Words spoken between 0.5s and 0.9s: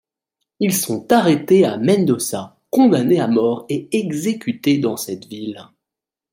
Ils